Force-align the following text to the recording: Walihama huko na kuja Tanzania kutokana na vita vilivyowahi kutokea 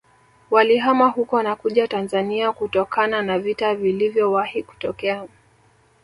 Walihama 0.51 1.07
huko 1.09 1.43
na 1.43 1.55
kuja 1.55 1.87
Tanzania 1.87 2.51
kutokana 2.51 3.21
na 3.21 3.39
vita 3.39 3.75
vilivyowahi 3.75 4.63
kutokea 4.63 5.27